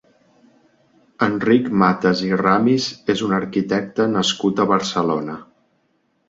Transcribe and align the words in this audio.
Enric 1.25 1.67
Matas 1.83 2.23
i 2.29 2.31
Ramis 2.41 2.87
és 3.15 3.21
un 3.27 3.37
arquitecte 3.41 4.09
nascut 4.15 4.65
a 4.65 4.67
Barcelona. 4.73 5.39